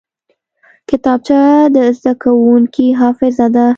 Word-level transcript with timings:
کتابچه 0.89 1.39
د 1.75 1.77
زده 1.99 2.13
کوونکي 2.21 2.87
حافظه 2.99 3.47
ده 3.55 3.67